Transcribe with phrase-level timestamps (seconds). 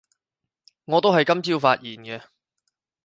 [0.85, 2.23] 我都係今朝發現嘅